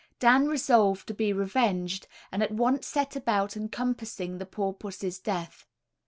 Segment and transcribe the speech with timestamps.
[0.17, 5.67] Dan resolved to be revenged, and at once set about encompassing the poor pussy's death.